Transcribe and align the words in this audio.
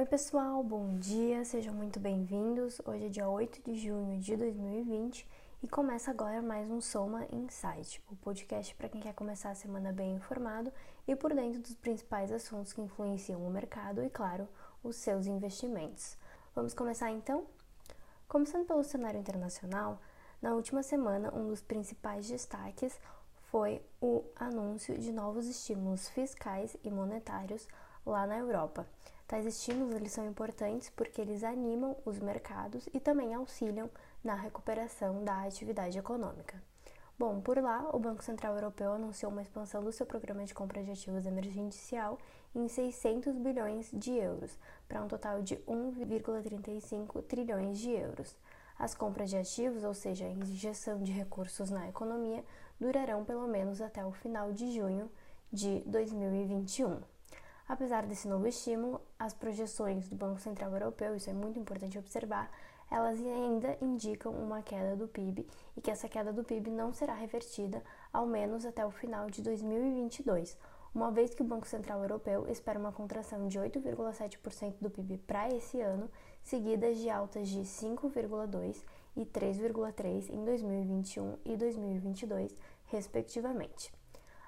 Oi, 0.00 0.06
pessoal, 0.06 0.64
bom 0.64 0.96
dia, 0.96 1.44
sejam 1.44 1.74
muito 1.74 2.00
bem-vindos. 2.00 2.80
Hoje 2.86 3.04
é 3.04 3.08
dia 3.10 3.28
8 3.28 3.60
de 3.62 3.76
junho 3.76 4.18
de 4.18 4.34
2020 4.34 5.28
e 5.62 5.68
começa 5.68 6.10
agora 6.10 6.40
mais 6.40 6.70
um 6.70 6.80
Soma 6.80 7.26
Insight, 7.30 8.02
o 8.10 8.16
podcast 8.16 8.74
para 8.76 8.88
quem 8.88 9.02
quer 9.02 9.12
começar 9.12 9.50
a 9.50 9.54
semana 9.54 9.92
bem 9.92 10.14
informado 10.14 10.72
e 11.06 11.14
por 11.14 11.34
dentro 11.34 11.60
dos 11.60 11.74
principais 11.74 12.32
assuntos 12.32 12.72
que 12.72 12.80
influenciam 12.80 13.46
o 13.46 13.50
mercado 13.50 14.02
e, 14.02 14.08
claro, 14.08 14.48
os 14.82 14.96
seus 14.96 15.26
investimentos. 15.26 16.16
Vamos 16.54 16.72
começar 16.72 17.10
então? 17.10 17.44
Começando 18.26 18.66
pelo 18.66 18.82
cenário 18.82 19.20
internacional, 19.20 20.00
na 20.40 20.54
última 20.54 20.82
semana, 20.82 21.30
um 21.34 21.46
dos 21.46 21.60
principais 21.60 22.26
destaques 22.26 22.98
foi 23.50 23.82
o 24.00 24.24
anúncio 24.34 24.96
de 24.96 25.12
novos 25.12 25.46
estímulos 25.46 26.08
fiscais 26.08 26.74
e 26.82 26.90
monetários 26.90 27.68
lá 28.06 28.26
na 28.26 28.38
Europa. 28.38 28.86
Tais 29.30 29.46
estímulos 29.46 29.94
eles 29.94 30.10
são 30.10 30.26
importantes 30.26 30.90
porque 30.90 31.20
eles 31.20 31.44
animam 31.44 31.96
os 32.04 32.18
mercados 32.18 32.88
e 32.92 32.98
também 32.98 33.32
auxiliam 33.32 33.88
na 34.24 34.34
recuperação 34.34 35.22
da 35.22 35.44
atividade 35.44 35.96
econômica. 35.96 36.60
Bom, 37.16 37.40
por 37.40 37.56
lá, 37.58 37.88
o 37.94 37.98
Banco 38.00 38.24
Central 38.24 38.56
Europeu 38.56 38.92
anunciou 38.92 39.30
uma 39.30 39.40
expansão 39.40 39.84
do 39.84 39.92
seu 39.92 40.04
programa 40.04 40.44
de 40.44 40.52
compra 40.52 40.82
de 40.82 40.90
ativos 40.90 41.26
emergencial 41.26 42.18
em 42.52 42.66
600 42.66 43.38
bilhões 43.38 43.88
de 43.92 44.10
euros, 44.16 44.58
para 44.88 45.00
um 45.00 45.06
total 45.06 45.40
de 45.40 45.58
1,35 45.58 47.22
trilhões 47.22 47.78
de 47.78 47.92
euros. 47.92 48.36
As 48.76 48.96
compras 48.96 49.30
de 49.30 49.36
ativos, 49.36 49.84
ou 49.84 49.94
seja, 49.94 50.24
a 50.24 50.28
injeção 50.28 51.00
de 51.04 51.12
recursos 51.12 51.70
na 51.70 51.88
economia, 51.88 52.44
durarão 52.80 53.24
pelo 53.24 53.46
menos 53.46 53.80
até 53.80 54.04
o 54.04 54.10
final 54.10 54.52
de 54.52 54.72
junho 54.72 55.08
de 55.52 55.84
2021. 55.86 57.19
Apesar 57.70 58.04
desse 58.04 58.26
novo 58.26 58.48
estímulo, 58.48 59.00
as 59.16 59.32
projeções 59.32 60.08
do 60.08 60.16
Banco 60.16 60.40
Central 60.40 60.72
Europeu, 60.72 61.14
isso 61.14 61.30
é 61.30 61.32
muito 61.32 61.56
importante 61.56 61.96
observar, 61.96 62.50
elas 62.90 63.16
ainda 63.20 63.78
indicam 63.80 64.32
uma 64.32 64.60
queda 64.60 64.96
do 64.96 65.06
PIB 65.06 65.46
e 65.76 65.80
que 65.80 65.88
essa 65.88 66.08
queda 66.08 66.32
do 66.32 66.42
PIB 66.42 66.68
não 66.68 66.92
será 66.92 67.14
revertida 67.14 67.80
ao 68.12 68.26
menos 68.26 68.66
até 68.66 68.84
o 68.84 68.90
final 68.90 69.30
de 69.30 69.40
2022, 69.40 70.58
uma 70.92 71.12
vez 71.12 71.32
que 71.32 71.42
o 71.42 71.44
Banco 71.44 71.64
Central 71.64 72.02
Europeu 72.02 72.44
espera 72.50 72.76
uma 72.76 72.90
contração 72.90 73.46
de 73.46 73.60
8,7% 73.60 74.74
do 74.80 74.90
PIB 74.90 75.18
para 75.18 75.48
esse 75.54 75.80
ano, 75.80 76.10
seguidas 76.42 76.98
de 76.98 77.08
altas 77.08 77.48
de 77.48 77.60
5,2% 77.60 78.82
e 79.16 79.24
3,3% 79.24 80.28
em 80.28 80.44
2021 80.44 81.38
e 81.44 81.56
2022, 81.56 82.52
respectivamente. 82.86 83.99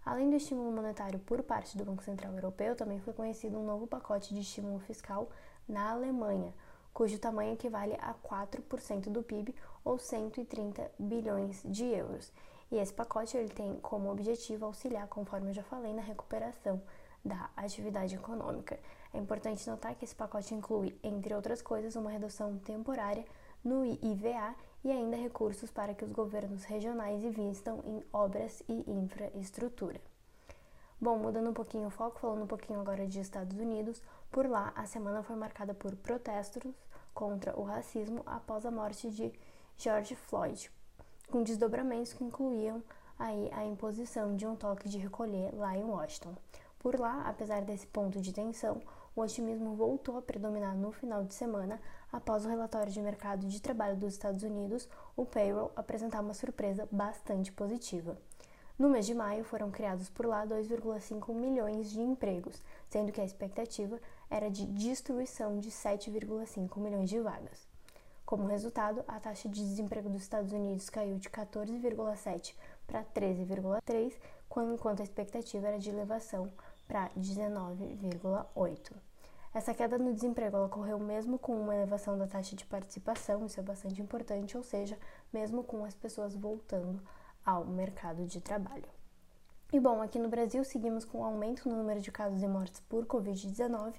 Além 0.05 0.28
do 0.28 0.36
estímulo 0.36 0.72
monetário 0.72 1.20
por 1.20 1.42
parte 1.45 1.78
do 1.78 1.84
Banco 1.84 2.03
Central 2.03 2.33
Europeu, 2.33 2.75
também 2.75 2.98
foi 2.98 3.12
conhecido 3.12 3.58
um 3.58 3.64
novo 3.64 3.86
pacote 3.86 4.34
de 4.34 4.41
estímulo 4.41 4.81
fiscal 4.81 5.28
na 5.69 5.91
Alemanha, 5.91 6.53
cujo 6.92 7.20
tamanho 7.20 7.53
equivale 7.53 7.97
a 8.00 8.12
4% 8.12 9.11
do 9.11 9.23
PIB 9.23 9.55
ou 9.84 9.98
130 9.98 10.91
bilhões 10.98 11.62
de 11.64 11.84
euros. 11.84 12.33
E 12.70 12.77
esse 12.77 12.92
pacote 12.92 13.36
ele 13.36 13.48
tem 13.48 13.78
como 13.80 14.11
objetivo 14.11 14.67
auxiliar, 14.67 15.06
conforme 15.06 15.50
eu 15.50 15.55
já 15.55 15.62
falei, 15.62 15.92
na 15.92 16.03
recuperação 16.03 16.83
da 17.25 17.50
atividade 17.56 18.17
econômica. 18.17 18.80
É 19.14 19.19
importante 19.19 19.69
notar 19.70 19.95
que 19.95 20.05
esse 20.05 20.17
pacote 20.17 20.53
inclui, 20.53 20.98
entre 21.03 21.33
outras 21.33 21.62
coisas, 21.62 21.95
uma 21.95 22.11
redução 22.11 22.58
temporária 22.58 23.25
no 23.64 23.84
IVA 23.84 24.55
e 24.84 24.91
ainda 24.91 25.16
recursos 25.16 25.70
para 25.70 25.94
que 25.94 26.05
os 26.05 26.12
governos 26.12 26.64
regionais 26.64 27.22
investam 27.22 27.82
em 27.84 28.02
obras 28.12 28.62
e 28.68 28.91
infraestrutura. 28.91 30.00
Bom, 31.00 31.18
mudando 31.18 31.50
um 31.50 31.55
pouquinho 31.55 31.88
o 31.88 31.90
foco, 31.90 32.20
falando 32.20 32.44
um 32.44 32.46
pouquinho 32.46 32.80
agora 32.80 33.06
de 33.06 33.20
Estados 33.20 33.58
Unidos, 33.58 34.00
por 34.30 34.48
lá 34.48 34.73
a 34.77 34.86
semana 34.86 35.23
foi 35.23 35.36
marcada 35.36 35.74
por 35.74 35.95
protestos 35.96 36.62
contra 37.12 37.58
o 37.58 37.64
racismo 37.64 38.23
após 38.24 38.64
a 38.64 38.70
morte 38.70 39.11
de 39.11 39.33
George 39.77 40.14
Floyd, 40.14 40.70
com 41.30 41.42
desdobramentos 41.42 42.12
que 42.12 42.24
incluíam 42.24 42.83
aí 43.18 43.50
a 43.52 43.64
imposição 43.64 44.36
de 44.36 44.46
um 44.46 44.56
toque 44.56 44.89
de 44.89 44.98
recolher 44.98 45.55
lá 45.55 45.77
em 45.77 45.84
Washington. 45.84 46.34
Por 46.79 46.98
lá, 46.98 47.23
apesar 47.27 47.62
desse 47.62 47.86
ponto 47.86 48.20
de 48.20 48.33
tensão, 48.33 48.80
o 49.14 49.20
otimismo 49.20 49.74
voltou 49.74 50.17
a 50.17 50.23
predominar 50.23 50.74
no 50.74 50.90
final 50.90 51.23
de 51.24 51.34
semana 51.34 51.80
após 52.11 52.45
o 52.45 52.48
relatório 52.48 52.92
de 52.92 53.00
mercado 53.00 53.46
de 53.46 53.61
trabalho 53.61 53.96
dos 53.96 54.14
Estados 54.14 54.42
Unidos, 54.42 54.89
o 55.17 55.24
payroll, 55.24 55.70
apresentar 55.77 56.20
uma 56.20 56.34
surpresa 56.34 56.89
bastante 56.90 57.52
positiva. 57.52 58.17
No 58.78 58.89
mês 58.89 59.05
de 59.05 59.14
maio, 59.14 59.45
foram 59.45 59.70
criados 59.70 60.08
por 60.08 60.24
lá 60.24 60.46
2,5 60.46 61.34
milhões 61.34 61.90
de 61.90 62.00
empregos, 62.00 62.62
sendo 62.89 63.12
que 63.12 63.20
a 63.20 63.24
expectativa 63.24 64.00
era 64.30 64.50
de 64.50 64.67
destruição 64.67 65.58
de 65.58 65.70
7,5 65.70 66.79
milhões 66.79 67.11
de 67.11 67.20
vagas. 67.20 67.68
Como 68.24 68.46
resultado, 68.46 69.05
a 69.06 69.20
taxa 69.20 69.46
de 69.46 69.61
desemprego 69.61 70.08
dos 70.08 70.23
Estados 70.23 70.52
Unidos 70.52 70.89
caiu 70.89 71.18
de 71.18 71.29
14,7 71.29 72.55
para 72.86 73.05
13,3, 73.05 74.14
enquanto 74.73 75.00
a 75.00 75.05
expectativa 75.05 75.68
era 75.68 75.79
de 75.79 75.90
elevação 75.90 76.50
para 76.86 77.10
19,8. 77.10 78.92
Essa 79.54 79.74
queda 79.74 79.98
no 79.98 80.14
desemprego 80.14 80.64
ocorreu 80.64 80.98
mesmo 80.98 81.38
com 81.38 81.54
uma 81.54 81.74
elevação 81.74 82.16
da 82.16 82.26
taxa 82.26 82.56
de 82.56 82.64
participação, 82.64 83.44
isso 83.44 83.60
é 83.60 83.62
bastante 83.62 84.00
importante, 84.00 84.56
ou 84.56 84.62
seja, 84.62 84.98
mesmo 85.32 85.62
com 85.62 85.84
as 85.84 85.94
pessoas 85.94 86.34
voltando 86.34 87.02
ao 87.44 87.64
mercado 87.66 88.24
de 88.24 88.40
trabalho. 88.40 88.88
E 89.70 89.78
bom, 89.78 90.00
aqui 90.00 90.18
no 90.18 90.28
Brasil 90.28 90.64
seguimos 90.64 91.04
com 91.04 91.18
o 91.18 91.20
um 91.20 91.24
aumento 91.24 91.68
no 91.68 91.76
número 91.76 92.00
de 92.00 92.10
casos 92.10 92.42
e 92.42 92.46
mortes 92.46 92.80
por 92.80 93.04
Covid-19. 93.06 93.94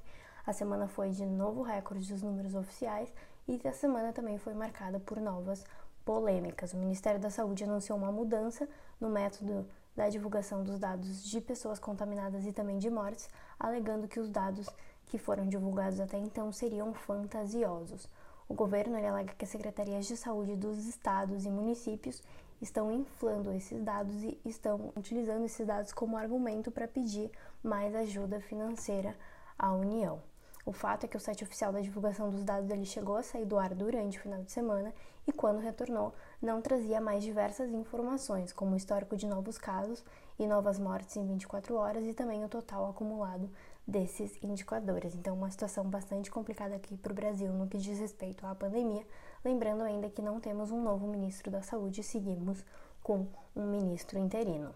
A 0.45 0.53
semana 0.53 0.87
foi 0.87 1.11
de 1.11 1.25
novo 1.25 1.61
recorde 1.61 2.11
dos 2.11 2.21
números 2.21 2.55
oficiais 2.55 3.13
e 3.47 3.59
a 3.67 3.73
semana 3.73 4.13
também 4.13 4.37
foi 4.37 4.53
marcada 4.53 4.99
por 4.99 5.19
novas 5.19 5.63
polêmicas. 6.03 6.73
O 6.73 6.77
Ministério 6.77 7.19
da 7.19 7.29
Saúde 7.29 7.63
anunciou 7.63 7.97
uma 7.97 8.11
mudança 8.11 8.67
no 8.99 9.09
método 9.09 9.67
da 9.95 10.09
divulgação 10.09 10.63
dos 10.63 10.79
dados 10.79 11.23
de 11.23 11.39
pessoas 11.39 11.79
contaminadas 11.79 12.45
e 12.45 12.51
também 12.51 12.77
de 12.77 12.89
mortes, 12.89 13.29
alegando 13.59 14.07
que 14.07 14.19
os 14.19 14.29
dados 14.29 14.67
que 15.07 15.17
foram 15.17 15.47
divulgados 15.47 15.99
até 15.99 16.17
então 16.17 16.51
seriam 16.51 16.93
fantasiosos. 16.93 18.09
O 18.49 18.53
governo 18.53 18.97
alega 18.97 19.33
que 19.33 19.45
as 19.45 19.51
secretarias 19.51 20.05
de 20.05 20.17
saúde 20.17 20.55
dos 20.55 20.85
estados 20.85 21.45
e 21.45 21.49
municípios 21.49 22.21
estão 22.61 22.91
inflando 22.91 23.51
esses 23.53 23.81
dados 23.83 24.23
e 24.23 24.39
estão 24.45 24.91
utilizando 24.95 25.45
esses 25.45 25.65
dados 25.65 25.93
como 25.93 26.17
argumento 26.17 26.71
para 26.71 26.87
pedir 26.87 27.31
mais 27.61 27.93
ajuda 27.93 28.39
financeira 28.39 29.15
à 29.57 29.71
União. 29.73 30.21
O 30.65 30.71
fato 30.71 31.03
é 31.03 31.07
que 31.09 31.17
o 31.17 31.19
site 31.19 31.43
oficial 31.43 31.73
da 31.73 31.81
divulgação 31.81 32.29
dos 32.29 32.43
dados 32.45 32.69
ele 32.69 32.85
chegou 32.85 33.17
a 33.17 33.23
sair 33.23 33.45
do 33.45 33.59
ar 33.59 33.75
durante 33.75 34.17
o 34.17 34.21
final 34.21 34.41
de 34.41 34.51
semana 34.51 34.93
e 35.27 35.31
quando 35.33 35.59
retornou 35.59 36.13
não 36.41 36.61
trazia 36.61 37.01
mais 37.01 37.21
diversas 37.21 37.69
informações, 37.71 38.53
como 38.53 38.73
o 38.73 38.77
histórico 38.77 39.17
de 39.17 39.27
novos 39.27 39.57
casos 39.57 40.05
e 40.39 40.47
novas 40.47 40.79
mortes 40.79 41.17
em 41.17 41.27
24 41.27 41.75
horas 41.75 42.05
e 42.05 42.13
também 42.13 42.45
o 42.45 42.49
total 42.49 42.89
acumulado 42.89 43.49
desses 43.85 44.41
indicadores. 44.41 45.13
Então, 45.13 45.35
uma 45.35 45.51
situação 45.51 45.83
bastante 45.83 46.31
complicada 46.31 46.75
aqui 46.75 46.95
para 46.97 47.11
o 47.11 47.15
Brasil 47.15 47.51
no 47.51 47.67
que 47.67 47.77
diz 47.77 47.99
respeito 47.99 48.45
à 48.47 48.55
pandemia. 48.55 49.05
Lembrando 49.43 49.83
ainda 49.83 50.09
que 50.09 50.21
não 50.21 50.39
temos 50.39 50.71
um 50.71 50.81
novo 50.81 51.05
ministro 51.07 51.51
da 51.51 51.61
Saúde, 51.61 52.01
seguimos 52.03 52.63
com 53.01 53.27
um 53.53 53.67
ministro 53.67 54.17
interino. 54.17 54.73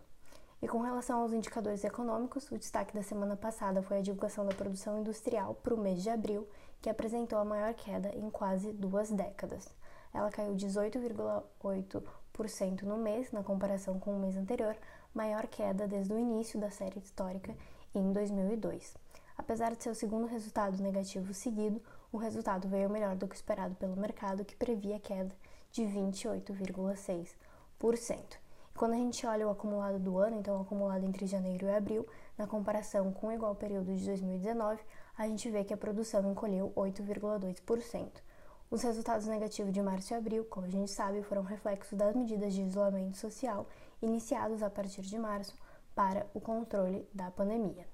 E 0.60 0.68
com 0.68 0.80
relação 0.80 1.22
aos 1.22 1.34
indicadores 1.34 1.84
econômicos, 1.84 2.52
o 2.52 2.58
destaque 2.58 2.96
da 2.96 3.04
semana 3.04 3.38
passada 3.38 3.84
foi 3.84 4.00
a 4.00 4.02
divulgação 4.02 4.44
da 4.44 4.56
produção 4.56 5.00
industrial 5.00 5.54
para 5.54 5.76
o 5.76 5.80
mês 5.80 6.02
de 6.02 6.10
abril, 6.10 6.50
que 6.82 6.90
apresentou 6.90 7.38
a 7.38 7.46
maior 7.46 7.76
queda 7.76 8.10
em 8.16 8.28
quase 8.32 8.74
duas 8.74 9.12
décadas. 9.12 9.70
Ela 10.12 10.32
caiu 10.32 10.56
18,8% 10.56 12.82
no 12.82 12.98
mês, 12.98 13.32
na 13.32 13.44
comparação 13.44 14.00
com 14.00 14.16
o 14.16 14.20
mês 14.20 14.36
anterior, 14.36 14.76
maior 15.14 15.46
queda 15.46 15.88
desde 15.88 16.12
o 16.12 16.20
início 16.20 16.60
da 16.60 16.72
série 16.72 16.98
histórica 16.98 17.56
em 17.94 18.12
2002. 18.12 18.96
Apesar 19.38 19.76
de 19.76 19.84
seu 19.84 19.94
segundo 19.94 20.26
resultado 20.26 20.82
negativo 20.82 21.36
seguido, 21.36 21.80
o 22.12 22.18
resultado 22.18 22.68
veio 22.68 22.90
melhor 22.90 23.16
do 23.16 23.28
que 23.28 23.36
esperado 23.36 23.76
pelo 23.76 23.96
mercado, 23.96 24.44
que 24.44 24.56
previa 24.56 25.00
queda 25.00 25.36
de 25.72 25.84
28,6%. 25.84 28.47
Quando 28.78 28.94
a 28.94 28.98
gente 28.98 29.26
olha 29.26 29.48
o 29.48 29.50
acumulado 29.50 29.98
do 29.98 30.20
ano, 30.20 30.38
então 30.38 30.56
o 30.56 30.62
acumulado 30.62 31.04
entre 31.04 31.26
janeiro 31.26 31.66
e 31.66 31.76
abril, 31.76 32.06
na 32.38 32.46
comparação 32.46 33.12
com 33.12 33.26
o 33.26 33.32
igual 33.32 33.56
período 33.56 33.92
de 33.92 34.06
2019, 34.06 34.80
a 35.18 35.28
gente 35.28 35.50
vê 35.50 35.64
que 35.64 35.74
a 35.74 35.78
produção 35.78 36.30
encolheu 36.30 36.72
8,2%. 36.76 38.22
Os 38.70 38.84
resultados 38.84 39.26
negativos 39.26 39.74
de 39.74 39.82
março 39.82 40.14
e 40.14 40.16
abril, 40.16 40.46
como 40.46 40.68
a 40.68 40.70
gente 40.70 40.92
sabe, 40.92 41.24
foram 41.24 41.42
reflexo 41.42 41.96
das 41.96 42.16
medidas 42.16 42.54
de 42.54 42.62
isolamento 42.62 43.18
social 43.18 43.66
iniciados 44.00 44.62
a 44.62 44.70
partir 44.70 45.02
de 45.02 45.18
março 45.18 45.58
para 45.96 46.28
o 46.36 46.40
controle 46.40 47.10
da 47.12 47.32
pandemia. 47.32 47.88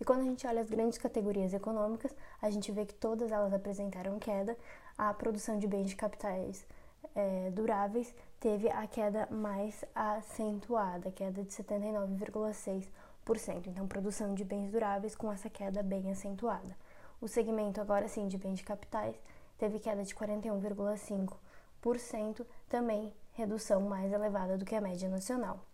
E 0.00 0.04
quando 0.04 0.22
a 0.22 0.24
gente 0.24 0.44
olha 0.48 0.62
as 0.62 0.68
grandes 0.68 0.98
categorias 0.98 1.54
econômicas, 1.54 2.12
a 2.42 2.50
gente 2.50 2.72
vê 2.72 2.84
que 2.84 2.94
todas 2.94 3.30
elas 3.30 3.54
apresentaram 3.54 4.18
queda. 4.18 4.56
A 4.98 5.14
produção 5.14 5.60
de 5.60 5.68
bens 5.68 5.86
de 5.86 5.94
capitais 5.94 6.66
é, 7.14 7.50
duráveis 7.50 8.14
teve 8.38 8.68
a 8.68 8.86
queda 8.86 9.26
mais 9.30 9.82
acentuada, 9.94 11.10
queda 11.10 11.42
de 11.42 11.48
79,6%. 11.50 13.66
Então, 13.66 13.88
produção 13.88 14.34
de 14.34 14.44
bens 14.44 14.70
duráveis 14.70 15.16
com 15.16 15.32
essa 15.32 15.48
queda 15.48 15.82
bem 15.82 16.10
acentuada. 16.10 16.76
O 17.20 17.28
segmento, 17.28 17.80
agora 17.80 18.08
sim, 18.08 18.28
de 18.28 18.36
bens 18.36 18.58
de 18.58 18.64
capitais, 18.64 19.16
teve 19.56 19.78
queda 19.78 20.04
de 20.04 20.14
41,5%, 20.14 22.44
também 22.68 23.14
redução 23.32 23.80
mais 23.82 24.12
elevada 24.12 24.58
do 24.58 24.64
que 24.64 24.74
a 24.74 24.80
média 24.80 25.08
nacional. 25.08 25.64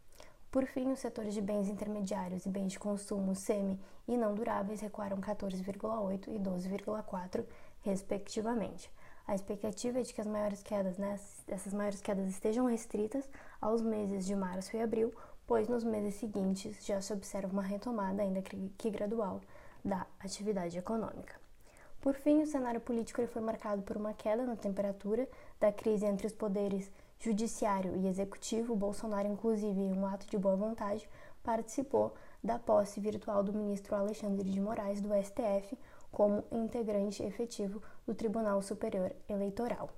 Por 0.50 0.67
fim, 0.67 0.91
os 0.91 0.99
setores 0.99 1.35
de 1.35 1.41
bens 1.41 1.69
intermediários 1.69 2.44
e 2.44 2.49
bens 2.49 2.73
de 2.73 2.79
consumo 2.79 3.37
semi 3.37 3.79
e 4.09 4.17
não 4.17 4.35
duráveis 4.35 4.81
recuaram 4.81 5.21
14,8% 5.21 6.27
e 6.29 6.38
12,4%, 6.38 7.44
respectivamente. 7.82 8.91
A 9.31 9.35
expectativa 9.37 10.00
é 10.00 10.03
de 10.03 10.12
que 10.12 10.21
as 10.21 10.27
maiores 10.27 10.61
quedas, 10.61 10.99
né, 10.99 11.17
essas 11.47 11.73
maiores 11.73 12.00
quedas 12.00 12.29
estejam 12.29 12.67
restritas 12.67 13.31
aos 13.61 13.81
meses 13.81 14.27
de 14.27 14.35
março 14.35 14.77
e 14.77 14.82
abril, 14.82 15.15
pois 15.47 15.69
nos 15.69 15.85
meses 15.85 16.17
seguintes 16.17 16.85
já 16.85 17.00
se 17.00 17.12
observa 17.12 17.53
uma 17.53 17.62
retomada, 17.62 18.23
ainda 18.23 18.43
que 18.43 18.91
gradual, 18.91 19.41
da 19.85 20.05
atividade 20.19 20.77
econômica. 20.77 21.37
Por 22.00 22.15
fim, 22.15 22.43
o 22.43 22.47
cenário 22.47 22.81
político 22.81 23.25
foi 23.29 23.41
marcado 23.41 23.82
por 23.82 23.97
uma 23.97 24.12
queda 24.12 24.44
na 24.44 24.56
temperatura 24.56 25.29
da 25.61 25.73
crise 25.73 26.06
entre 26.06 26.27
os 26.27 26.32
poderes 26.32 26.91
judiciário 27.21 27.94
e 27.99 28.09
executivo. 28.09 28.75
Bolsonaro, 28.75 29.29
inclusive, 29.29 29.81
em 29.81 29.93
um 29.93 30.06
ato 30.06 30.27
de 30.27 30.37
boa 30.38 30.56
vontade, 30.56 31.09
participou 31.44 32.15
da 32.43 32.59
posse 32.59 32.99
virtual 32.99 33.44
do 33.44 33.53
ministro 33.53 33.94
Alexandre 33.94 34.50
de 34.50 34.61
Moraes 34.61 35.00
do 35.00 35.11
STF, 35.23 35.79
como 36.10 36.44
integrante 36.50 37.22
efetivo 37.22 37.82
do 38.06 38.14
Tribunal 38.14 38.60
Superior 38.62 39.12
Eleitoral. 39.28 39.88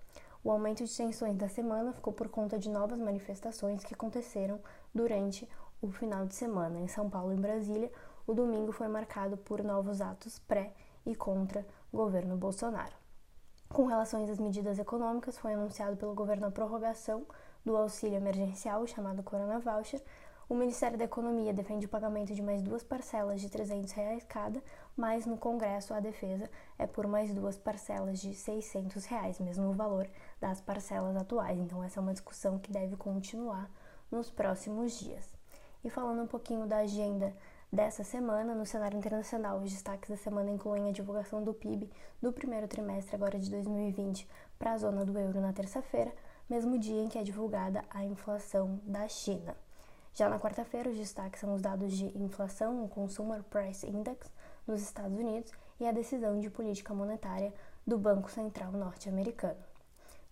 O 0.44 0.50
aumento 0.50 0.84
de 0.84 0.96
tensões 0.96 1.36
da 1.36 1.48
semana 1.48 1.92
ficou 1.92 2.12
por 2.12 2.28
conta 2.28 2.58
de 2.58 2.68
novas 2.68 2.98
manifestações 2.98 3.84
que 3.84 3.94
aconteceram 3.94 4.60
durante 4.92 5.48
o 5.80 5.90
final 5.90 6.26
de 6.26 6.34
semana. 6.34 6.80
Em 6.80 6.88
São 6.88 7.08
Paulo 7.08 7.32
e 7.32 7.36
Brasília, 7.36 7.92
o 8.26 8.34
domingo 8.34 8.72
foi 8.72 8.88
marcado 8.88 9.36
por 9.36 9.62
novos 9.62 10.00
atos 10.00 10.38
pré 10.40 10.74
e 11.06 11.14
contra 11.14 11.66
governo 11.92 12.36
Bolsonaro. 12.36 12.94
Com 13.68 13.86
relação 13.86 14.22
às 14.24 14.38
medidas 14.38 14.78
econômicas, 14.78 15.38
foi 15.38 15.54
anunciado 15.54 15.96
pelo 15.96 16.14
governo 16.14 16.46
a 16.46 16.50
prorrogação 16.50 17.26
do 17.64 17.76
auxílio 17.76 18.16
emergencial, 18.16 18.86
chamado 18.86 19.22
Corona 19.22 19.58
Voucher, 19.58 20.02
o 20.48 20.54
Ministério 20.54 20.98
da 20.98 21.04
Economia 21.04 21.52
defende 21.52 21.86
o 21.86 21.88
pagamento 21.88 22.34
de 22.34 22.42
mais 22.42 22.62
duas 22.62 22.82
parcelas 22.82 23.40
de 23.40 23.48
300 23.48 23.92
reais 23.92 24.24
cada, 24.24 24.62
mas 24.96 25.24
no 25.24 25.36
Congresso 25.36 25.94
a 25.94 26.00
defesa 26.00 26.50
é 26.78 26.86
por 26.86 27.06
mais 27.06 27.32
duas 27.32 27.56
parcelas 27.56 28.20
de 28.20 28.34
600 28.34 29.04
reais, 29.04 29.38
mesmo 29.38 29.70
o 29.70 29.72
valor 29.72 30.08
das 30.40 30.60
parcelas 30.60 31.16
atuais. 31.16 31.58
Então 31.58 31.82
essa 31.82 32.00
é 32.00 32.02
uma 32.02 32.12
discussão 32.12 32.58
que 32.58 32.72
deve 32.72 32.96
continuar 32.96 33.70
nos 34.10 34.30
próximos 34.30 34.98
dias. 34.98 35.32
E 35.84 35.88
falando 35.88 36.22
um 36.22 36.26
pouquinho 36.26 36.66
da 36.66 36.78
agenda 36.78 37.34
dessa 37.72 38.04
semana, 38.04 38.54
no 38.54 38.66
cenário 38.66 38.98
internacional, 38.98 39.58
os 39.58 39.72
destaques 39.72 40.10
da 40.10 40.16
semana 40.16 40.50
incluem 40.50 40.88
a 40.88 40.92
divulgação 40.92 41.42
do 41.42 41.54
PIB 41.54 41.90
do 42.20 42.32
primeiro 42.32 42.68
trimestre 42.68 43.16
agora 43.16 43.38
de 43.38 43.50
2020 43.50 44.28
para 44.58 44.72
a 44.72 44.78
zona 44.78 45.04
do 45.04 45.18
euro 45.18 45.40
na 45.40 45.52
terça-feira, 45.52 46.12
mesmo 46.50 46.78
dia 46.78 47.02
em 47.02 47.08
que 47.08 47.18
é 47.18 47.22
divulgada 47.22 47.82
a 47.88 48.04
inflação 48.04 48.78
da 48.84 49.08
China. 49.08 49.56
Já 50.14 50.28
na 50.28 50.38
quarta-feira, 50.38 50.90
os 50.90 50.98
destaques 50.98 51.40
são 51.40 51.54
os 51.54 51.62
dados 51.62 51.96
de 51.96 52.04
inflação, 52.18 52.84
o 52.84 52.88
Consumer 52.88 53.42
Price 53.44 53.88
Index 53.88 54.30
nos 54.66 54.82
Estados 54.82 55.18
Unidos 55.18 55.50
e 55.80 55.86
a 55.86 55.92
decisão 55.92 56.38
de 56.38 56.50
política 56.50 56.92
monetária 56.92 57.54
do 57.86 57.96
Banco 57.96 58.30
Central 58.30 58.72
norte-americano. 58.72 59.56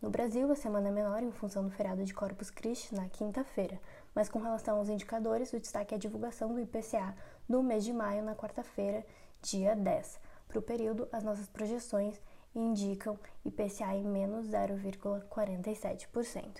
No 0.02 0.10
Brasil, 0.10 0.52
a 0.52 0.54
semana 0.54 0.88
é 0.88 0.90
menor 0.90 1.22
em 1.22 1.32
função 1.32 1.64
do 1.64 1.70
feriado 1.70 2.04
de 2.04 2.12
Corpus 2.12 2.50
Christi 2.50 2.94
na 2.94 3.08
quinta-feira, 3.08 3.80
mas 4.14 4.28
com 4.28 4.38
relação 4.38 4.76
aos 4.76 4.90
indicadores, 4.90 5.54
o 5.54 5.60
destaque 5.60 5.94
é 5.94 5.96
a 5.96 6.00
divulgação 6.00 6.52
do 6.52 6.60
IPCA 6.60 7.16
do 7.48 7.62
mês 7.62 7.82
de 7.82 7.92
maio 7.92 8.22
na 8.22 8.34
quarta-feira, 8.34 9.04
dia 9.40 9.74
10. 9.74 10.20
Para 10.46 10.58
o 10.58 10.62
período, 10.62 11.08
as 11.10 11.24
nossas 11.24 11.48
projeções 11.48 12.20
indicam 12.54 13.18
IPCA 13.46 13.94
em 13.94 14.04
menos 14.04 14.46
0,47%. 14.46 16.58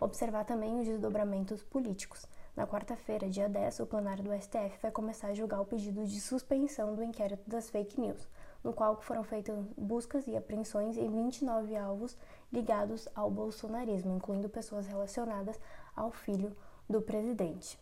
Observar 0.00 0.44
também 0.44 0.80
os 0.80 0.86
desdobramentos 0.86 1.62
políticos. 1.62 2.26
Na 2.58 2.66
quarta-feira, 2.66 3.30
dia 3.30 3.48
10, 3.48 3.78
o 3.78 3.86
plenário 3.86 4.24
do 4.24 4.32
STF 4.34 4.82
vai 4.82 4.90
começar 4.90 5.28
a 5.28 5.32
julgar 5.32 5.60
o 5.60 5.64
pedido 5.64 6.04
de 6.04 6.20
suspensão 6.20 6.92
do 6.92 7.04
inquérito 7.04 7.48
das 7.48 7.70
fake 7.70 8.00
news, 8.00 8.28
no 8.64 8.72
qual 8.72 9.00
foram 9.00 9.22
feitas 9.22 9.56
buscas 9.76 10.26
e 10.26 10.36
apreensões 10.36 10.96
em 10.96 11.08
29 11.08 11.76
alvos 11.76 12.16
ligados 12.52 13.08
ao 13.14 13.30
bolsonarismo, 13.30 14.12
incluindo 14.12 14.48
pessoas 14.48 14.88
relacionadas 14.88 15.56
ao 15.94 16.10
filho 16.10 16.50
do 16.90 17.00
presidente. 17.00 17.78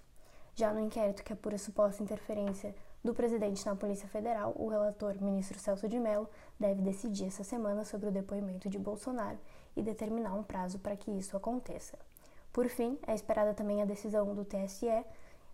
Já 0.55 0.75
no 0.75 0.81
inquérito 0.81 1.25
que 1.25 1.33
apura 1.33 1.57
suposta 1.57 2.03
interferência 2.03 2.75
do 3.03 3.15
presidente 3.15 3.65
na 3.65 3.75
Polícia 3.75 4.09
Federal, 4.09 4.53
o 4.57 4.69
relator, 4.69 5.15
ministro 5.23 5.59
Celso 5.59 5.89
de 5.89 5.99
Mello, 5.99 6.29
deve 6.61 6.83
decidir 6.83 7.29
essa 7.29 7.43
semana 7.43 7.83
sobre 7.83 8.11
o 8.11 8.13
depoimento 8.13 8.69
de 8.69 8.79
Bolsonaro 8.79 9.39
e 9.75 9.83
determinar 9.83 10.35
um 10.35 10.43
prazo 10.43 10.79
para 10.79 10.99
que 10.99 11.11
isso 11.11 11.35
aconteça. 11.35 11.97
Por 12.57 12.71
fim, 12.71 12.99
é 13.07 13.15
esperada 13.15 13.53
também 13.53 13.83
a 13.83 13.85
decisão 13.85 14.35
do 14.35 14.43
TSE 14.43 15.05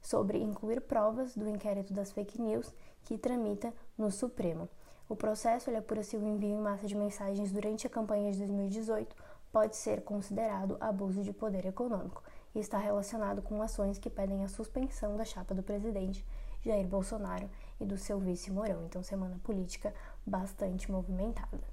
sobre 0.00 0.38
incluir 0.38 0.80
provas 0.82 1.34
do 1.34 1.48
inquérito 1.48 1.92
das 1.92 2.12
fake 2.12 2.40
news 2.40 2.72
que 3.02 3.18
tramita 3.18 3.74
no 3.98 4.08
Supremo. 4.08 4.68
O 5.08 5.16
processo 5.16 5.68
ele 5.68 5.78
apura 5.78 6.04
se 6.04 6.16
o 6.16 6.22
envio 6.22 6.50
em 6.50 6.60
massa 6.60 6.86
de 6.86 6.94
mensagens 6.94 7.50
durante 7.50 7.88
a 7.88 7.90
campanha 7.90 8.30
de 8.30 8.38
2018 8.38 9.16
pode 9.50 9.74
ser 9.74 10.02
considerado 10.02 10.76
abuso 10.80 11.24
de 11.24 11.32
poder 11.32 11.66
econômico 11.66 12.22
e 12.54 12.60
está 12.60 12.78
relacionado 12.78 13.42
com 13.42 13.60
ações 13.60 13.98
que 13.98 14.08
pedem 14.08 14.44
a 14.44 14.48
suspensão 14.48 15.16
da 15.16 15.24
chapa 15.24 15.56
do 15.56 15.62
presidente 15.64 16.24
Jair 16.64 16.86
Bolsonaro 16.86 17.50
e 17.80 17.84
do 17.84 17.98
seu 17.98 18.20
vice 18.20 18.48
Mourão. 18.48 18.84
Então, 18.84 19.02
semana 19.02 19.40
política 19.42 19.92
bastante 20.24 20.88
movimentada. 20.88 21.64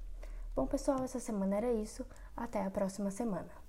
Bom, 0.56 0.66
pessoal, 0.66 1.04
essa 1.04 1.20
semana 1.20 1.58
era 1.58 1.72
isso. 1.72 2.04
Até 2.36 2.64
a 2.64 2.70
próxima 2.72 3.12
semana. 3.12 3.59